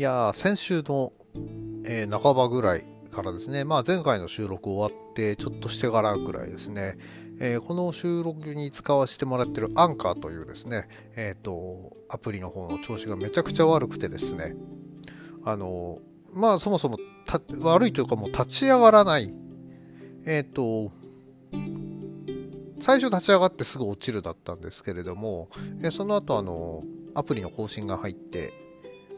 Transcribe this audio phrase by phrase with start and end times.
[0.00, 1.12] いや先週の、
[1.84, 6.96] えー半ばぐらいからですね、まあ、前回の収録終わってちょっとしてからぐらいですね、
[7.38, 14.54] えーこの収録に使わせてもらってるアンカーというですね、えっ、と、アプリの方の調子がめちゃくちゃ悪くてですね、
[15.44, 15.98] あの、
[16.32, 16.96] まあそもそも
[17.60, 19.30] 悪いというかもう立ち上がらない。
[20.24, 20.92] えっ、と、
[22.80, 25.50] 最初立ち上がってすぐ落ちるだったんですけれども、
[25.82, 28.69] えその後あの、アプリの更新が入って、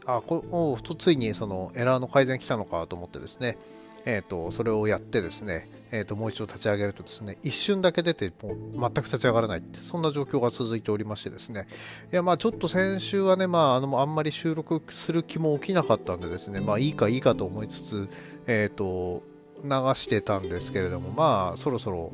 [0.05, 3.57] あ、こおとついにそのエラーの改善来たのかと思ってですね、
[4.05, 11.67] えっ、と、それをやってですね、えっ、と、もう一度立ち上げるとですね、一瞬だけ出て、もう全く立ち上がらないって、そんな状況が続いておりましてですね、
[12.11, 18.09] いや、まあちょっと先週はね、まああの、あんまり収録する気も起きなかったんでですね、まあいいかいいかと思いつつ、
[18.47, 19.23] えっ、と、
[19.63, 22.11] 流してたんですけれども、まあそろそろ、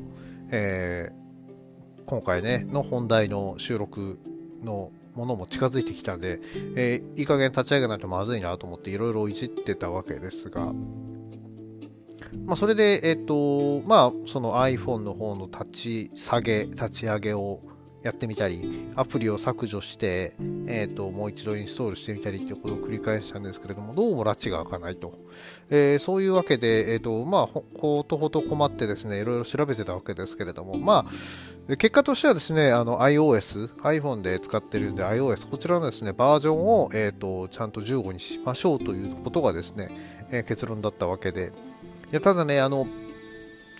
[0.50, 1.20] えー
[2.10, 4.18] 今回ね、の本題の収録
[4.64, 6.40] のものも近づいてきたんで、
[6.76, 10.72] えーいい加減立ち上げないとまずいなと思っていろいろいじってたわけですが、
[12.44, 17.60] まあ、それで、えっ、と、まあ、その iPhone の方の立ち下げ、立ち上げを
[18.02, 20.34] やってみたり、アプリを削除して、
[20.66, 25.18] えっ、と、もう一度インストールしてみたりっていうことを繰り返したんですけれども、どうも拉致が開かないと。
[25.68, 31.06] えーそういうわけで、えっ、と、まあ、ほとほと困ってですね、いろいろ調べてたわけですけれども、ま
[31.68, 39.90] あ、結果としてはですね、iOS、iPhone で使ってるんで iOS、こちらのですね、バージョンを、えっ、と、ちゃんと15にしましょうということがですね、
[40.30, 41.52] えー結論だったわけで、
[42.12, 42.86] いやただね、あの、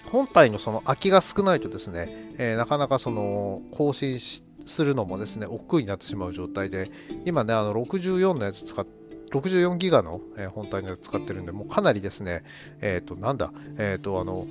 [0.06, 6.90] 本体のその空きが少ないとですね、えーなかなかその更新するのもですね、億劫になってしまう状態で、
[7.24, 8.86] 今ね、あの64のやつ使っ
[9.30, 12.42] 64ギガの、えー本体のやつ使ってるんで、もうかなりですね、
[12.80, 14.46] えっ、と、なんだ、えっ、と、あの、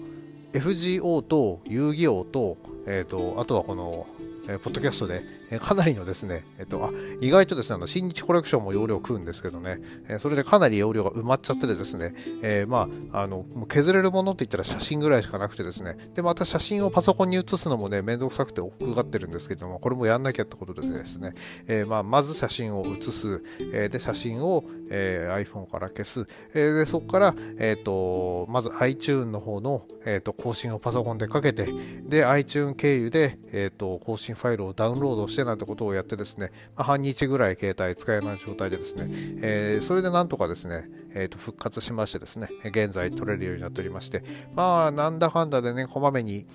[0.54, 4.08] FGO と遊戯王と、えっ、と、あとはこの、
[4.48, 21.34] えーポッドキャストで、えかなりのですね、えっ、と、あ、意外とですね、あの、新日コレクションも容量食うんですけどね、えそれでかなり容量が埋まっちゃっててですね、えーまあ、あの、もう削れるものって言ったら写真ぐらいしかなくてですね、で、また写真をパソコンに写すのもね、めんどくさくて億劫がってるんですけども、これもやんなきゃってことでですね、
[21.68, 23.44] えーまあ、まず写真を写す、
[23.74, 31.68] えーで、写真を、えー iPhone から消す、えで、そこから、えっ、と、まず iTune の方の、えーと、更新をパソコンでかけて、
[32.04, 39.08] で、iTune 経由で、えーと、更新ファイルをダウンロードしてなんてことをやってですね、まあ半日ぐらい携帯使えない状態でですね、
[39.42, 44.24] えーそれでなんとかですね、えーと復活しましてですね、現在取れるようになっておりまして、
[44.56, 46.46] まあ、なんだかんだでね、こまめに、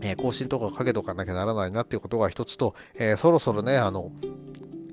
[0.00, 4.12] えー更新とかかけとかなきゃならないなっていうことが一つと、えーそろそろね、あの、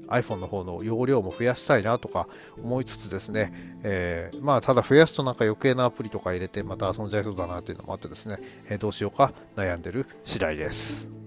[0.07, 2.27] iPhone の方の容量も増やしたいなとか
[2.61, 3.51] 思いつつですね、
[3.83, 8.37] えーまあただ増やすとなんか余計なアプリとか入れてまた遊んじゃいそうだなっていうのもあってですね、
[8.69, 11.24] えーどうしようか悩んでる次第です。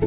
[0.00, 0.06] で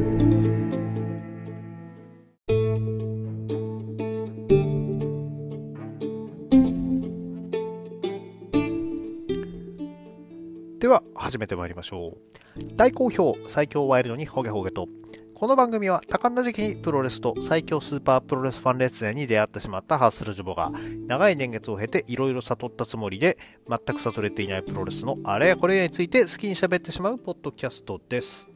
[10.88, 12.18] は始めてまいりましょ
[12.58, 12.76] う。
[12.76, 14.88] 大好評最強ワイルドにホゲホゲと
[15.36, 20.72] この番組は多感な時期にプロレスと最強スーパープロレスファン列伝に出会ってしまったハッスルジュボが
[21.06, 23.38] 長い年月を経ていろいろ悟ったつもりで
[23.70, 28.53] 全く悟れていないプロレスのあれやこれやについて好きに喋ってしまうポッドキャストです。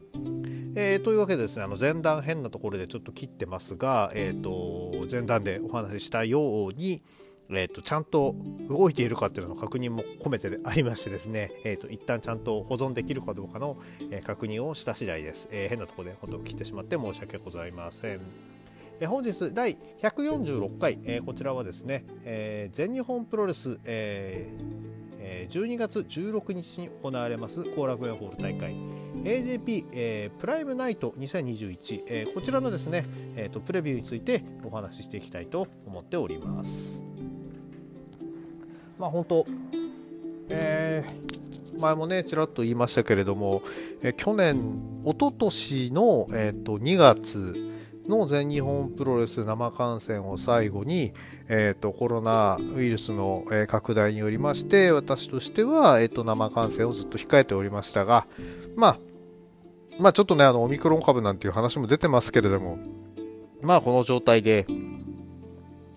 [0.79, 7.01] えーというわけでですね、あの前段変なところでちょっと切ってますが、えー、と前段でお話ししたように、
[7.49, 8.35] えー、とちゃんと
[8.69, 13.77] 動いているかっていうのの確認も込めてありましてですね、えー、と一旦ちゃんと保存できるかどうかの、
[14.23, 15.49] 確認をした次第です。
[15.51, 18.21] えー変なところで本当切ってしまって申し訳ございません。
[19.07, 24.63] 本日第146回、えーこちらはですね、えー全日本プロレス、えー
[25.17, 33.05] えー12月16日に行われます後楽園ホール大会 AJP、えープライムナイト2021、えーこちらのですね、
[33.35, 37.03] えーとプレビューについてお話ししていきたいと思っております。
[38.97, 39.45] まあ本当、
[40.47, 41.37] えー
[41.77, 43.63] 前もねちらっと言いましたけれども、
[44.01, 47.53] えー去年一昨年の、えー、と2月
[48.07, 51.11] の全日本プロレス生観戦を最後に、
[51.49, 58.25] えー、とコロナウイルスの、えー拡大によりまして私としては、えー、と生観戦をずっと控えておりましたが
[58.77, 58.99] まあ
[59.99, 62.77] まあちょっとねあのオミクロン株なんていう話も出てますけれども。
[63.63, 64.67] まあこの状態で、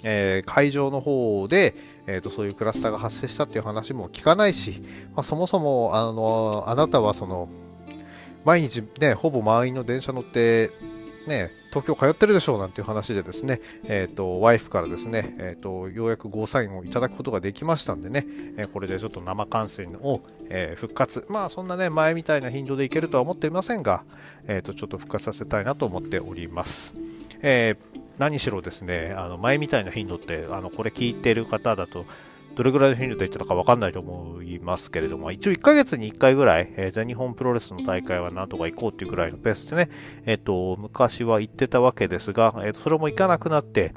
[0.03, 1.75] えー会場の方で、
[2.07, 4.83] えー、とそういうクラスターが発生したっていう話も聞かないし、
[5.15, 7.49] まあ、そもそもあのあなたはその
[8.45, 10.71] 毎日ねほぼ満員の電車乗って
[11.31, 24.03] ね東京通ってるでしょうなんていう話でですね、えー、とワイフからですね、えー、とようやくゴーサインをいただくことができましたんでね、えーこれでちょっと生観戦を、えー復活まあそんなね前みたいな頻度でいけるとは思っていませんが、
[24.47, 26.95] えー、とちょっと復活させたいなと思っております。
[27.43, 32.05] えー、何しろですね、あの前みたいな頻度って、あのこれ聞いてる方だと、
[32.55, 39.91] どれぐらいの頻度で言ってたか分かんないと思いますけれども、一応1ヶ月に1回ぐらい、えー、全日本プロレスの大会はなんとか行こうっていうぐらいのペースでね、
[40.27, 43.95] えっ、ー、と、昔は行ってたわけですが、えー、とそれも行かなくなって、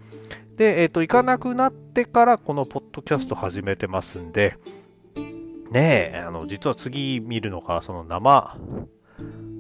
[0.55, 4.57] で、えっ、と、行かなくなってからこのポッドキャスト始めてますんで、
[5.71, 8.57] ねえ、あの、実は次見るのが、その生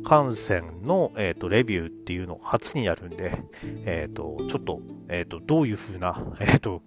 [0.03, 3.41] 観戦の、えーと、レビューっていうのが初になるんで、
[3.85, 6.83] えっ、ー、と、ちょっと、えっ、ー、と、どういう風な、えっ、ー、と、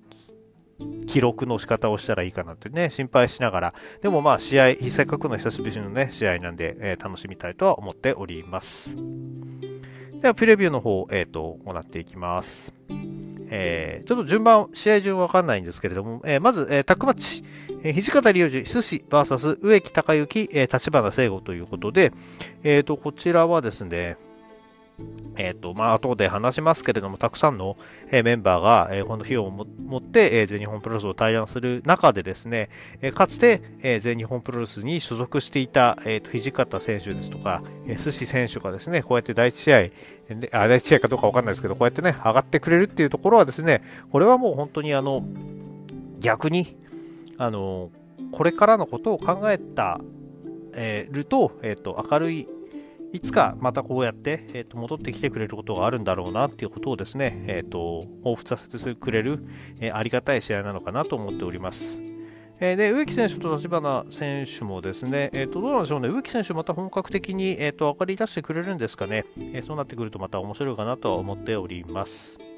[1.06, 8.96] 記録の仕方をしたらいいかなってね、心配しながら、でもまあ試合、せっかくの久しぶりのね、試合なんで、えー、楽しみたいとは思っております。
[10.20, 12.74] では、プレビューの方、えっ、ー、と、行っていきます。
[13.48, 17.44] えー、ちょっと順番、試合順わかんないんですけれども、えー、まず、えー、タックマッチ、
[17.82, 22.12] えー、土方隆二、寿司 VS 植木隆之、えー、立花聖吾ということで、
[22.64, 24.16] えっ、ー、と、こちらはですね、
[25.36, 27.76] えっ、ー、と、まあ、後で話しますけれども、たくさんの、
[28.10, 29.66] えー、メンバーが、えー、この日をも
[29.98, 32.70] って、えー、全日本プロレスを対談する中でですね、
[33.02, 39.80] えー、かつて、えー、全日本プロレスに所属していた、えーと、土方選手ですとか、えー、寿司選手がですね、こうやって第一試合、
[40.28, 45.22] であ第一試合かどうかわかんないですけど、こうやってね、上がってくれるっていうところはですね、これはもう本当にあの、
[46.20, 46.76] 逆に、
[47.36, 47.90] あの、
[48.32, 50.00] これからのことを考えた、
[50.74, 52.48] えー、ると、えっ、ー、と、明るい
[53.16, 59.42] いつかまたこうやって、えー、と戻ってきてくれることがあるんだろうなっていうことをですね、えー、と彷彿させてくれる、
[59.80, 61.98] えー、ありがたい試合なのかなと思っております。
[62.60, 69.24] えー、で植木選手と立花選手もですね、えー、とどうなんでしょうね、植木選手また本格的に、えー、と上がり出してくれるんですかね、
[69.54, 72.55] え、そうなってくるとまた面白いかなとは思っております。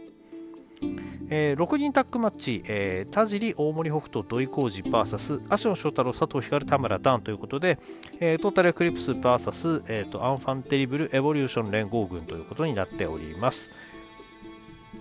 [1.31, 7.79] えー、6人タッグマッチ、えー、田尻、大森北斗、土肥こうじ VS 芦野祥太郎、佐藤光留、田村男児ということで、
[8.21, 13.71] えー、トータルエクリプス VS、えーと、アンファンテリブルエボリューション連合軍ということになっております。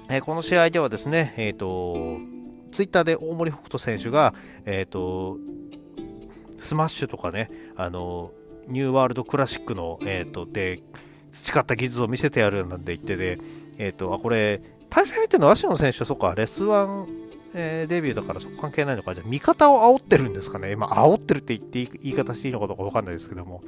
[0.10, 2.20] えー、この試合ではですね、えーと、
[2.72, 4.34] ツイッターで大森北斗選手が、
[4.66, 5.38] えーと、
[6.58, 8.32] スマッシュとかね、あの
[8.68, 10.82] ニューワールドクラシックの、えー、とで
[11.32, 13.40] 培った技術を見せてやるなんて言ってで、
[13.78, 17.08] えー、とあこれ対戦相手の芦野選手はそっか、レスワン、
[17.54, 19.14] えー、デビューだからそこ関係ないのか。
[19.14, 20.72] じゃあ、味方を煽ってるんですかね。
[20.72, 23.64] 今、煽ってるって言って言い方していいのかどうかわかんないですけども、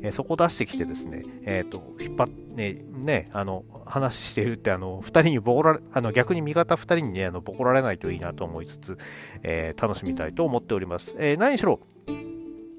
[0.00, 8.98] えー、そこを出してきてですね、えっ、ー、と、引っ張って、ね、あの、話しているって、あの、二人にボコられ、あの、逆に味方二人にね、あの、ボコられないといいなと思いつつ、
[9.42, 11.16] え楽しみたいと思っております。
[11.18, 11.80] え何しろ、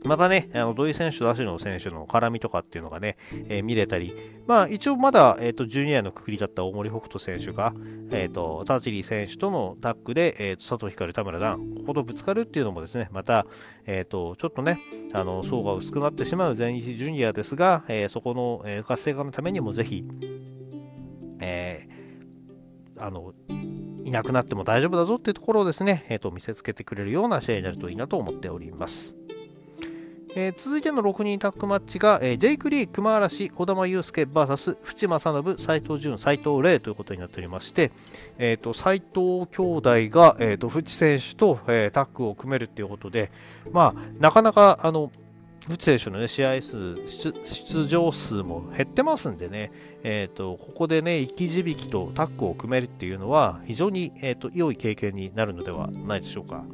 [0.03, 3.17] またね、あの土井選手と芦野選手の絡みとかっていうのがね、
[3.47, 4.13] えー、見れたり、
[4.45, 7.73] まあ一応まだ、えーと、ジュニアのくくりだった大森北斗選手が、
[8.11, 13.45] えっ、ー、と、田尻選手とのタッグで、えーと、佐藤光、田村段、こことぶつかるっていうのもですね、また、
[13.85, 14.79] えっ、と、ちょっとね、
[15.13, 20.03] あの、層が薄くなってしまう全日ジュニアですが、え、そこの、え、活性化のためにもぜひ、
[21.39, 23.33] えー、あの、
[24.03, 29.15] いなくなっても大丈夫だぞっていうところをですね、えーと見せつけてくれるような試合になるといいなと思っております。
[30.35, 37.91] えー、続いての6人タッグマッチが、えー、ジェイク・リー、熊嵐、児玉悠介 VS 淵正信、斎藤潤、斎藤麗ということになっておりまして、
[38.39, 43.31] えーと、斎藤兄弟が、えーと、淵選手と、えー、タッグを組めるということで、
[43.71, 45.11] まあ、なかなかあの
[45.69, 49.71] 淵選手の、ね、試合数出場数も減ってますんでね、
[50.01, 56.65] えーと、ここでね、生き字引とタッグを組めるっていうのは非常に、えーと良い経験になるのではないでしょうか。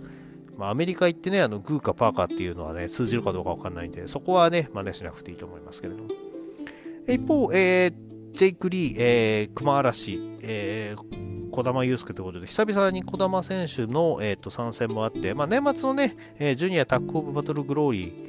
[0.59, 6.09] まあ、アメリカ行ってね、あのグーかパーかっていうのはね、通じるかどうかわかんないんで、そこはね、真似しなくていいと思いますけれども。
[7.07, 7.93] 一方、えー、
[8.33, 18.28] ジェイク・リー、えー、熊嵐、えー、児玉悠介ということで、久々に児玉選手の、えーと、参戦もあって、まあ、年末のね、えー、ジュニアタッグオブバトルグローリー、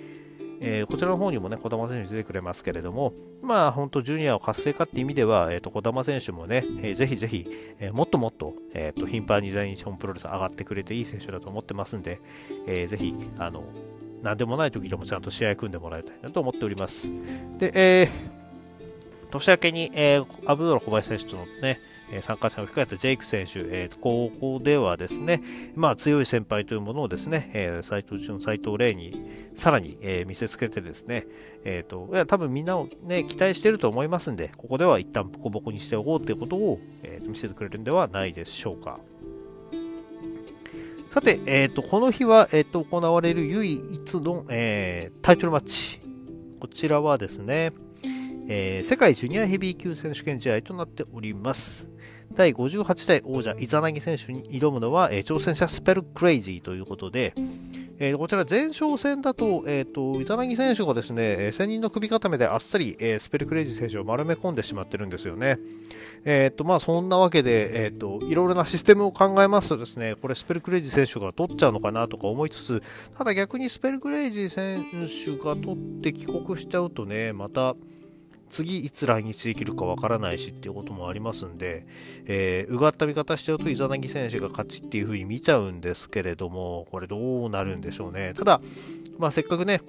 [0.63, 7.47] えー、こちらの方にもね、児玉選手出てくれますけれども、まあ、本当、ジュニアを活性化って意味では、えーと、児玉選手もね、えー、ぜひぜひ、
[7.79, 12.21] えー、もっともっと,、えーと、頻繁に全日本プロレス上がってくれていい選手だと思ってますんで、
[12.67, 13.65] えー、ぜひ、あの、
[14.23, 17.11] なんでもない時でもちゃんと試合組んでもらいたいなと思っております。
[17.59, 21.81] で、えー、年明けに、えー、アブドラ小林選手とのね、
[22.13, 25.43] え参加戦を控えたジェイク選手、えー、高校ではですね、
[25.75, 31.27] まあ、強い先輩というものをですね、えー、斉藤俊、斉藤麗にさらに、え、見せつけてですね、
[31.65, 39.01] えっ、ー、と、いや、多分みんなをね、期待してると思いますんで、ここでは一旦ボコボコにしておこうということを、えー、見せてくれるんではないでしょうか。
[41.11, 46.01] さて、えっ、ー、と、この日は、えっ、と、行われる唯一の、えタイトルマッチ。
[46.61, 47.73] こちらはですね、
[48.49, 51.89] え世界ジュニアヘビー級選手権試合となっております。
[52.35, 57.35] 第58代王者イザナギ選手に挑むのは、えー、挑戦者スペルクレイジーということで、
[58.03, 65.59] えー、こちら前哨戦だと、えっ、ー、と、イザナギ選手がですね、専任の首固めであっさり、えー、スペルクレイジー選手を丸め込んでしまってるんですよね。
[66.25, 72.83] えっ、と、まあ、そんなわけで、えっ、と、いろいろなシステムを考えますとですね、これスペルクレイジー選手が取っちゃうのかなとか思いつつ、
[73.19, 77.77] ただ逆にスペルクレイジー選手が取って帰国しちゃうとね、また、
[78.51, 81.87] 次いつ来日できるかわからないしっていうこともありますんで、
[82.27, 88.35] えー、うがった見方しちゃうとイザナギ選手が勝ちっていう風に見ちゃうんですけれども、これどうなるんでしょうね。
[88.35, 88.61] ただ、
[89.19, 89.81] まあ、せっかくね、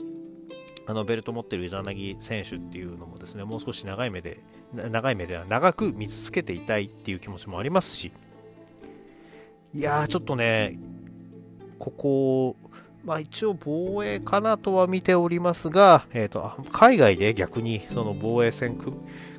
[0.88, 4.40] あのベルト持ってるイザナギ選手っていうのもですね、もう少し長い目で、
[4.74, 8.12] 長い目では長く見続けていたいっていう気持ちもありますし、
[9.74, 10.78] いやー、ちょっとね、
[11.80, 12.56] ここ、
[13.04, 18.78] まあ、一応防衛かなとは見ておりますが、えーと、海外で逆にその防衛戦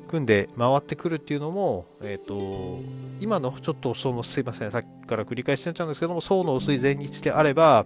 [0.07, 2.81] 組んで回ってくるっていうのも、えーと、
[3.19, 7.85] 今のちょっとそのすいませんさっきから繰り返しになっちゃうんですけども層の薄い前日であれば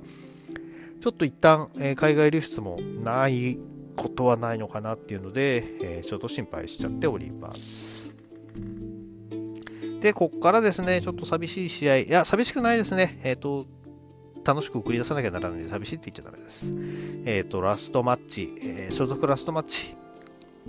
[1.00, 3.60] ちょっと一旦、えー、海外流出もない
[3.96, 8.10] ことはないのかなっていうので、えー、ちょっと心配しちゃっております。
[10.00, 13.20] で、ここからですね、ちょっと寂しい試合、いや、寂しくないですね。
[13.24, 13.66] えっ、ー、と、
[14.48, 16.74] 楽しく送り出さなきゃならないんで寂しいって言っちゃダメです。
[17.26, 19.98] えっ、ー、と、ラストマッチ、えー、所属ラストマッチ、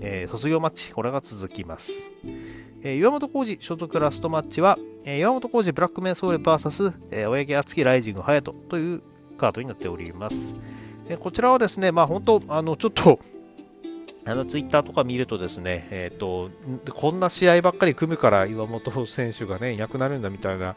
[0.00, 2.10] えー、卒業マッチ、これが続きます。
[2.82, 9.02] え、岩本浩二所属ラストマッチは、え、岩本浩二ブラックメンソーレ VS、えー、親木敦樹ライジング隼人という
[9.36, 10.56] カードになっております。
[11.08, 13.20] え、こちらはですね、まあ本当、あの、ちょっと、
[14.28, 16.50] あのツイッターとか見るとですね、えーと、
[16.92, 20.76] こんな試合ばっかり組むから岩本選手がねいなくなるんだみたいな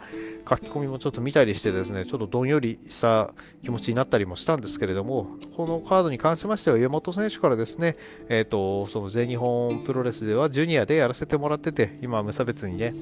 [0.50, 5.28] 書き込みもちょっと見たりしてですねちょっとどんよりした気持ちになったりもしたんですけれども
[5.58, 7.98] このカードに関しましては岩本選手からですね、
[8.30, 12.94] えーと、その全日本プロレスではジュニアでやらせてもらってて今は無差別にね、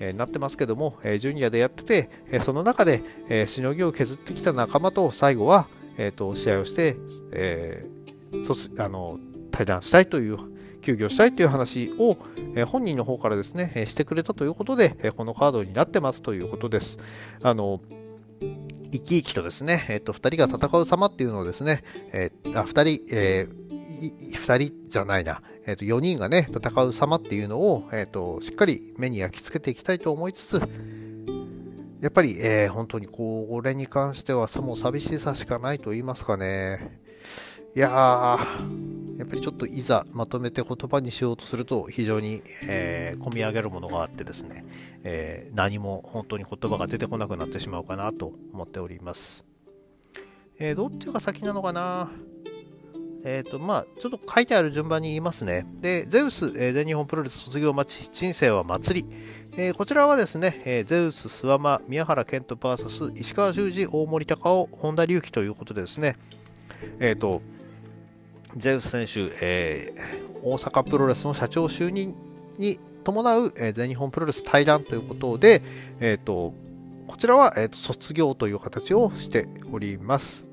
[0.00, 6.96] えー、なってますけども、えー、ジュニアでやってて、え、その中で、えしのぎを削ってきた仲間と最後は、えーと、試合をして、
[7.32, 9.18] えー、あの
[9.54, 10.38] 対談したいという、
[10.82, 12.18] 休業したいという話を、
[12.56, 16.98] え本人の方からですね、えしてくれたということで、えこのカードになってますということです。
[17.40, 17.80] あの、
[18.92, 21.82] 生き生きとですね、えっ、と、2人が戦う様っていうのをですね、
[22.12, 30.62] えー、あ、2人、えー、2人じゃないな、えっ、と、4人がね、戦う様っていうのを、えっ、と、しっかり目に焼き付けていきたいと思いつつ、
[32.02, 37.00] やっぱり、えー、本当にこれに関しては、もう寂しさしかないと言いますかね。
[37.76, 44.64] いやー、やっぱりちょっといざまとめて言葉にしようとすると非常に、えー、込み上げるものがあってですね、
[45.02, 49.44] えー、何も本当に言葉が出てこなくなってしまうかなと思っております。
[50.60, 52.12] えー、どっちが先なのかな？
[53.24, 55.66] えっ、ー、と、まあ、ちょっと書いてある順番に言いますね。
[55.80, 59.08] で、ゼウス、えー、全日本プロレス卒業待ち、人生は祭り。
[59.56, 66.16] えー、こちらはですね、え、ゼウス、諏訪間、宮原健人 VS 石川修司、大森隆夫、本田隆起ということでですね、
[67.00, 67.40] えっ、と、
[68.56, 72.14] ゼウス選手、えー、大阪プロレスの社長就任
[72.58, 75.62] に伴う、えー、全日本プロレス対談ということで、
[76.00, 76.54] えーと、
[77.06, 80.46] こちらは、えーと、卒業という形をしております。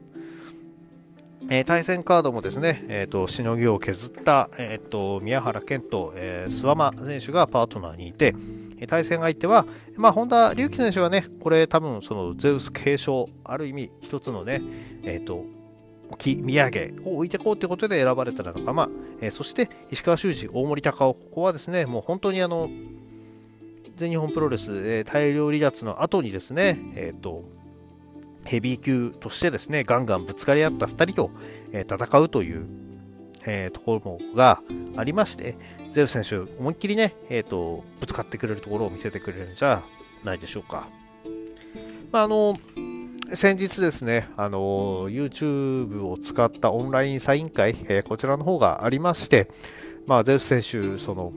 [1.50, 8.36] えー、対戦カードもですね、えーと、しのぎを削った、えー、と宮原健と、えー、諏訪間選手がパートナーにいて、
[8.88, 9.66] 対戦相手は、
[9.96, 14.62] まあ、本田隆起選手はね、これ多分そのゼウス継承、ある意味一つのね、
[15.04, 15.46] えっ、ー、と、
[16.18, 18.90] 木土産を置いてこうということで選ばれた仲間、
[19.22, 22.70] えー、そして石川修司、大森隆夫、ここはですね、もう本当にあの、
[23.96, 27.44] 全日本プロレス、えー、大量離脱の後にですね、えっ、ー、と、
[28.46, 31.32] ヘビー級としてですね、ガンガンぶつかり合った2人と、
[31.72, 32.68] えー、戦うという、
[33.46, 34.62] えー、ところが
[34.98, 35.58] ありまして、
[35.92, 39.84] ゼウス選手、思いっきりね、えーと、ぶつかってくれるところを見せてくれるんじゃ
[40.24, 40.88] ないでしょうか。
[42.12, 42.56] まあ、あの、
[43.34, 49.50] 先日ですね、あの、YouTube を使ったオンラインサイン会、えー、こちらの方がありまして、
[50.06, 51.32] まあ、ゼウス選手、その、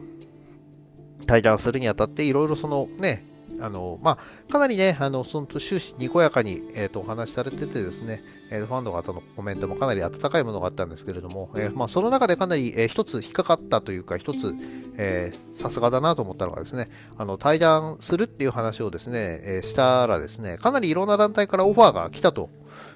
[1.27, 3.25] 対談するにあたって、いろいろそのね、
[3.61, 4.19] あの、ま
[4.49, 14.55] あ、かなりね、あの、その終始にこやかに、えっ、ー、と、お話しされててですね、えー、ファンの方のコメントもかなり温かいものがあったんですけれども、えー、まあ、その中でかなり、えー、一つ引っかかったというか、一つ、
[14.97, 22.49] えさすがだなと思ったのがですね、あの、対談するっていう話をですね、えしたらですね、かなりいろんな団体からオファーが来たと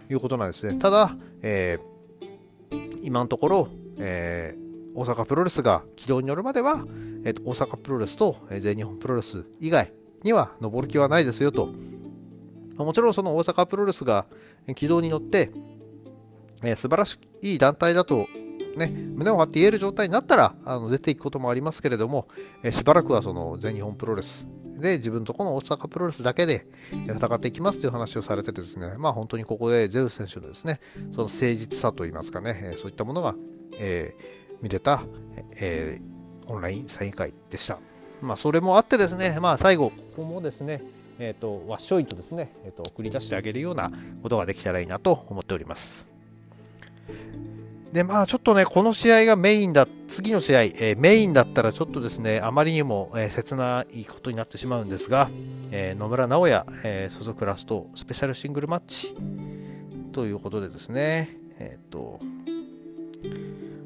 [0.08, 0.78] いうことなんですね。
[0.78, 1.78] ただ、え
[3.02, 4.56] 今のところ、え
[4.98, 6.84] 大阪プロレスが軌道に乗るまでは、
[7.24, 11.70] えー、と大阪プロレスと、え全日本プロレス以外、には登る気はないですよと。
[12.76, 14.26] もちろんその大阪プロレスが
[14.76, 15.50] 軌道に乗って、
[16.62, 18.28] えー、素晴らしい団体だと、
[18.76, 22.28] ね、胸を張って言える状態になったらあの出ていくこともありますけれども、
[22.62, 24.46] えー、しばらくはその全日本プロレス、
[24.78, 30.80] で、自分とこの大阪プロレスだけで戦っていきますという話をされててですね、まあ本当にここでゼウス選手のですね、
[31.12, 33.34] その誠実さといいますかねえ、そういったものが、
[33.72, 34.14] え、
[34.62, 35.02] 見れた、
[35.56, 36.00] え、
[36.46, 37.78] オンラインサイン会でした。
[38.20, 40.82] まあそれもあってですね、まあ最後、ここもですね、
[41.18, 43.90] え、ー、と、わっしょいとですね、えっ、と、送り出してあげるような
[44.22, 46.08] ことができたらいいなと思っております。
[47.92, 55.30] で、まあちょっとね、この試合がメインだ、次の試合、えー、メインだったらちょっとですね、あまりにも、えー、切ないことになってしまうんですが、
[55.70, 59.14] えー、野村直哉、え所属ラストスペシャルシングルマッチ
[60.12, 62.20] ということでですね、えっ、と、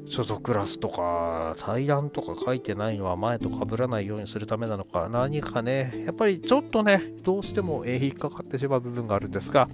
[0.05, 6.03] 所属クラスとか対談とか書いてないのは前と被らないようにするためなのか何かね。
[6.05, 9.69] やっぱりちょっとねどうしても引っかかってしまう部分があるんですが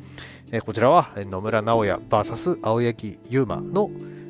[0.65, 3.89] こちらは野村直哉 VS 青柳優馬の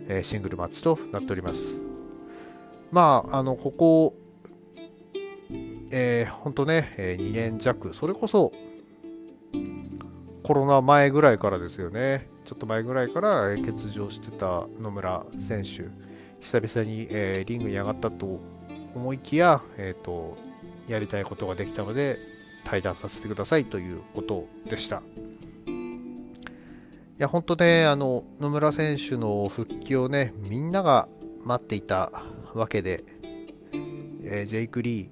[0.10, 1.82] えシングルマッチとなっております。
[2.91, 4.15] まあ、あの、ここ、
[5.91, 8.51] えー、本当ね、え2年弱、それこそ
[10.44, 15.84] コロナ前ぐらいからですよね、ちょっと前ぐらいから欠場してた野村選手、
[16.39, 18.39] 久々に、えー、リングに上がったと
[18.96, 20.36] 思いきや、えーと、
[20.88, 22.18] やりたいことができたので、
[22.63, 25.03] 対談させてくださいということでした。
[25.68, 25.72] い
[27.20, 31.08] や、本当ね、あの、野村選手の復帰をね、みんなが
[31.44, 32.12] 待っていた
[32.56, 33.03] わけで、
[34.24, 35.10] えー、ジェイク・リー、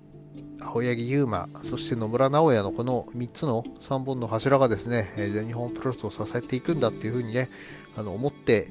[0.60, 7.50] 青柳優馬、そして野村直哉のこの3つの3本の柱がですね、全日本プロレスを支えていくんだっていうふうにね、
[7.96, 8.70] あの思って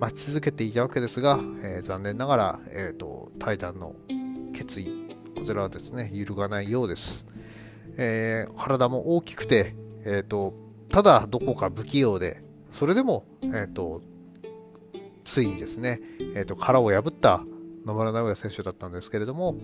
[0.00, 3.94] 待ち続けていたわけですが、えー、残念ながら、えーと、対談の
[4.54, 7.26] 決意、こちらはですね、揺るがないようです。
[7.96, 14.00] えー、体も大きくて、えーとただどこか不器用で、それでも、えーと、
[15.24, 16.00] ついにですね、
[16.34, 17.42] えーと、殻を破った
[17.84, 19.54] 野村直哉選手だったんですけれども、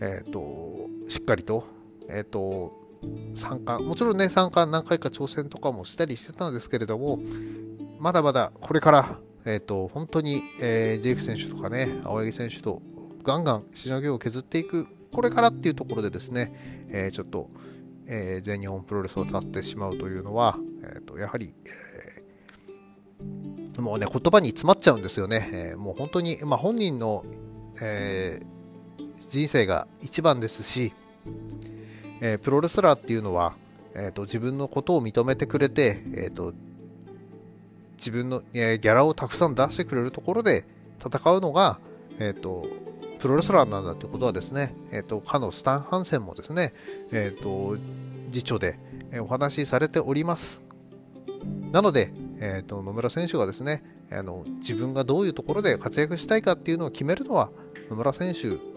[0.00, 1.64] えーと、しっかりと,、
[2.08, 2.72] えー、と
[3.34, 7.18] 3冠もちろんね3冠何回か挑戦とかもしたりしてたんですけれども
[7.98, 12.82] まだまだこれから、えー、と本当に、え、ジェイク選手とかね青柳選手と
[13.22, 17.50] ガンガンしのぎを削っていくこれからっていうところでですね、え、ちょっと、
[18.06, 21.90] え、全日本プロレスを立ってしまうというのは、えー、とやはりえ、
[23.80, 25.50] もうね、言葉に詰まっちゃうんですよね。
[25.52, 27.24] えー、もう本当に、まあ、本人の、
[27.80, 28.46] えー、
[29.28, 30.92] 人生が一番ですし、
[32.20, 33.54] えー、プロレスラーっていうのは、
[33.94, 36.54] えーと、自分のことを認めてくれて、えーと、
[37.96, 40.64] 自分の、えー、ギャラをたくさん出してくれるところで
[41.04, 41.78] 戦うのが、
[42.18, 42.66] えーと、
[43.18, 46.72] プロレスラーなんだということはですね、えー、とかのスタン・ハンセンもですね、
[47.12, 47.76] えー、と
[48.32, 48.78] 次長で
[49.20, 50.62] お話しされております。
[51.72, 57.50] なので、えーと、野村選手がですねあの自分がどういうところで活躍したいかっていうのを決めるのは
[57.90, 58.69] 野村選手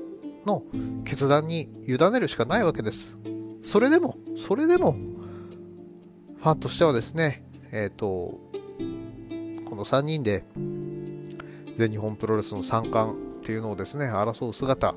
[0.45, 0.63] の
[1.06, 3.17] 決断に委ねるしかないわけです。
[3.62, 4.95] それでも、それでも、
[6.38, 8.06] ファンとしてはですね、えっ、ー、と、
[9.65, 10.43] この3人で
[11.77, 14.95] 全日本プロレスの3冠っていうのをですね、争う姿、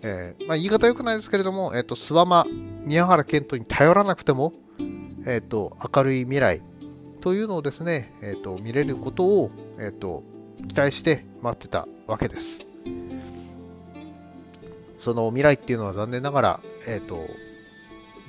[0.00, 2.46] えー、まあ、言い方良くないですけれども、えっ、ー、と、諏訪間、
[2.84, 4.52] 宮原健人に頼らなくても、
[5.26, 6.62] えっ、と、明るい未来、
[7.22, 10.24] というのをですね、えーと、見れることを、えーと、
[10.68, 12.71] 期待して待ってたわけです。
[15.02, 17.28] その未来っていうのは残念ながら、えーと、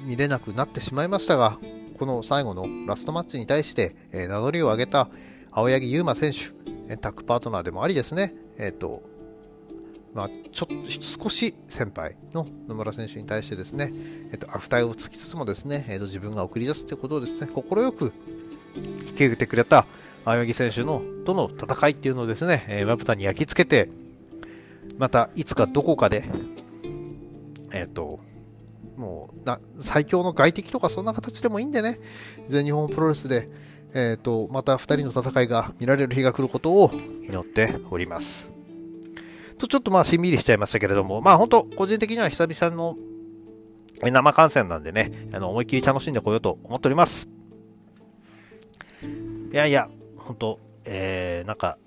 [0.06, 1.60] 見れなくなってしまいましたが、
[2.00, 5.08] この最後のラストマッチに対して、えー、名乗りを上げた
[5.52, 9.04] 青柳優馬選手、タッグパートナーでもありですね、えっ、ー、と、
[10.16, 13.94] まあ、ちょっと少し先輩の野村選手に対してですね、
[14.32, 18.12] えっ、ー、と、悪態をつきつつもですね、えっ、と、自分が送り出すということをですね、快く
[18.76, 19.86] 引き受けてくれた
[20.26, 23.92] 青柳選手のとの戦いっていうのをですね、まぶたに焼き付けて、
[24.98, 26.24] またいつかどこかで、
[27.74, 28.20] えっ、ー、と、
[28.98, 32.00] もうな最強の外敵とかそんな形でもいいんでね、
[32.48, 33.50] 全日本プロレスで、
[33.94, 38.52] えっ、ー、と、また2人の戦いが見られる日が来ることを祈っております。
[39.58, 42.98] と、ちょっとまあしんみりしちゃいましたけれども、まあ本当、個人的には久々の
[44.02, 47.28] 生観戦なんでね、あの思いっきり楽しんでこようと思っております。
[49.52, 51.78] いやいや、本当えー、なんか、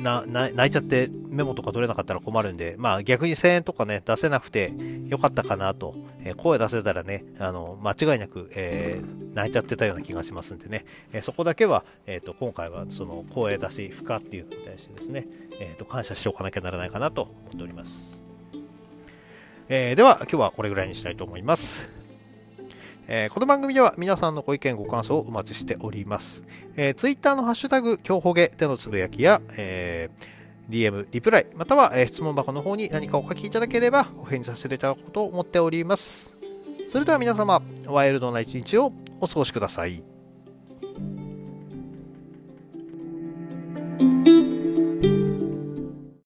[0.00, 4.72] な泣いちゃってメモとか取れなかったら困るんで、まあ逆に1000円とかね、出せなくて
[5.08, 15.26] よかったかなと、えー、声出せたらね、あの、間違いなく、えー、泣いちゃってたような気がしますんでね、えー、そこだけは、えっ、と、今回はその声出し、負荷っていうのに対してですね、
[15.60, 18.22] えっ、と、感謝しておかなきゃならないかなと思っております。
[19.68, 22.01] えでは、今日はこれぐらいにしたいと思います。
[23.14, 26.42] えー、この番組では皆さんのご意見、ご感想をお待ちしております。
[26.76, 36.34] えー、Twitter のハッシュタグ、今日ほげでのつぶやきや、えー、DM、リプライ、または、えー、質問箱の方に何かお書きいただければ、お返事させていただこうと思っております。
[36.88, 40.02] それでは皆様、ワイルドな一日をお過ごしください。